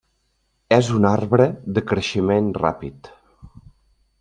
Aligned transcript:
És 0.77 0.87
un 0.99 1.05
arbre 1.09 1.47
de 1.77 1.85
creixement 1.91 2.51
ràpid. 2.63 3.13